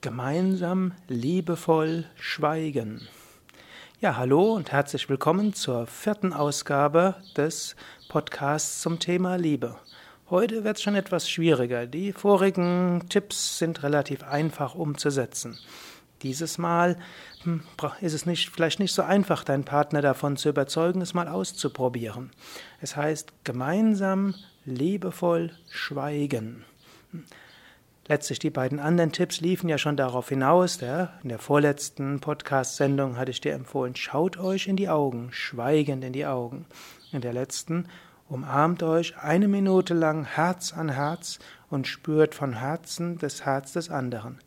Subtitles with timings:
[0.00, 3.08] Gemeinsam liebevoll schweigen.
[4.00, 7.74] Ja, hallo und herzlich willkommen zur vierten Ausgabe des
[8.08, 9.74] Podcasts zum Thema Liebe.
[10.30, 11.86] Heute wird es schon etwas schwieriger.
[11.86, 15.58] Die vorigen Tipps sind relativ einfach umzusetzen.
[16.22, 16.96] Dieses Mal
[17.42, 17.64] hm,
[18.00, 22.30] ist es nicht, vielleicht nicht so einfach, deinen Partner davon zu überzeugen, es mal auszuprobieren.
[22.80, 26.64] Es heißt gemeinsam liebevoll schweigen.
[28.08, 30.80] Letztlich die beiden anderen Tipps liefen ja schon darauf hinaus.
[30.80, 31.12] Ja?
[31.22, 36.14] In der vorletzten Podcast-Sendung hatte ich dir empfohlen, schaut euch in die Augen, schweigend in
[36.14, 36.64] die Augen.
[37.12, 37.86] In der letzten,
[38.30, 43.90] umarmt euch eine Minute lang Herz an Herz und spürt von Herzen das Herz des
[43.90, 44.38] anderen.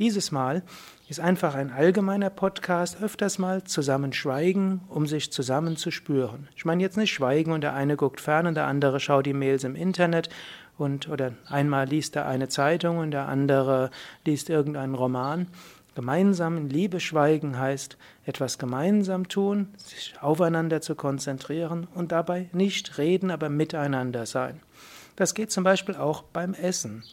[0.00, 0.62] Dieses Mal
[1.10, 6.48] ist einfach ein allgemeiner Podcast, öfters mal zusammen schweigen, um sich zusammen zu spüren.
[6.56, 9.34] Ich meine jetzt nicht schweigen und der eine guckt fern und der andere schaut die
[9.34, 10.30] Mails im Internet
[10.78, 13.90] und oder einmal liest er eine Zeitung und der andere
[14.24, 15.48] liest irgendeinen Roman.
[15.94, 22.96] Gemeinsam in Liebe schweigen heißt etwas gemeinsam tun, sich aufeinander zu konzentrieren und dabei nicht
[22.96, 24.60] reden, aber miteinander sein.
[25.16, 27.04] Das geht zum Beispiel auch beim Essen.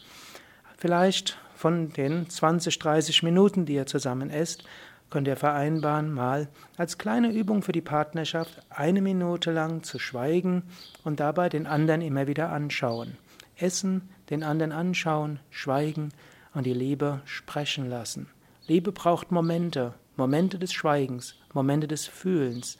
[0.78, 4.64] Vielleicht von den 20, 30 Minuten, die ihr zusammen esst,
[5.10, 10.62] könnt ihr vereinbaren, mal als kleine Übung für die Partnerschaft eine Minute lang zu schweigen
[11.04, 13.16] und dabei den anderen immer wieder anschauen
[13.60, 16.10] essen, den anderen anschauen, schweigen
[16.54, 18.28] und die Liebe sprechen lassen.
[18.66, 22.78] Liebe braucht Momente, Momente des Schweigens, Momente des Fühlens,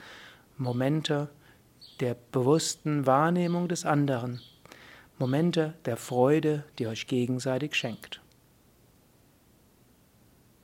[0.57, 1.29] Momente
[2.01, 4.41] der bewussten Wahrnehmung des anderen,
[5.19, 8.21] Momente der Freude, die euch gegenseitig schenkt.